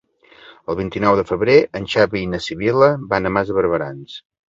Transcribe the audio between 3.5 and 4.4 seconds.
de Barberans.